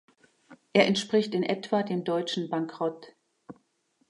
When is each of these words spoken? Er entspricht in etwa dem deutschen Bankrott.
Er 0.73 0.87
entspricht 0.87 1.35
in 1.35 1.43
etwa 1.43 1.83
dem 1.83 2.03
deutschen 2.03 2.49
Bankrott. 2.49 3.13